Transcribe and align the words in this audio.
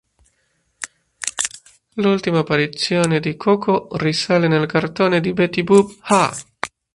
L'ultima 1.97 2.39
apparizione 2.39 3.19
di 3.19 3.35
Koko 3.37 3.87
risale 3.97 4.47
nel 4.47 4.65
cartone 4.65 5.21
di 5.21 5.31
Betty 5.31 5.61
Boop 5.61 5.97
"Ha! 6.05 6.33